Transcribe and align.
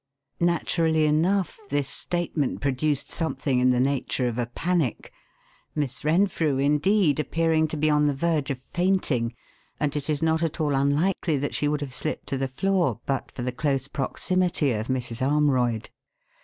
Naturally 0.39 1.05
enough, 1.05 1.59
this 1.69 1.87
statement 1.87 2.59
produced 2.59 3.11
something 3.11 3.59
in 3.59 3.69
the 3.69 3.79
nature 3.79 4.25
of 4.25 4.39
a 4.39 4.47
panic; 4.47 5.11
Miss 5.75 6.03
Renfrew, 6.03 6.57
indeed, 6.57 7.19
appearing 7.19 7.67
to 7.67 7.77
be 7.77 7.87
on 7.87 8.07
the 8.07 8.13
verge 8.15 8.49
of 8.49 8.57
fainting, 8.57 9.35
and 9.79 9.95
it 9.95 10.09
is 10.09 10.23
not 10.23 10.41
at 10.41 10.59
all 10.59 10.73
unlikely 10.73 11.37
that 11.37 11.53
she 11.53 11.67
would 11.67 11.81
have 11.81 11.93
slipped 11.93 12.25
to 12.29 12.37
the 12.39 12.47
floor 12.47 12.99
but 13.05 13.31
for 13.31 13.43
the 13.43 13.51
close 13.51 13.87
proximity 13.87 14.71
of 14.71 14.87
Mrs. 14.87 15.21
Armroyd. 15.21 15.89